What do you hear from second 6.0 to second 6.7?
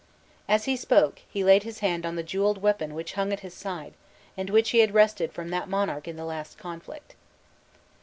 in the last